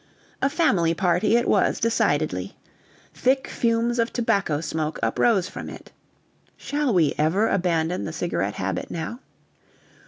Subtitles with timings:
[0.41, 2.57] A family party it was, decidedly.
[3.13, 5.91] Thick fumes of tobacco smoke uprose from it.
[6.57, 9.19] (Shall we ever abandon the cigarette habit, now?)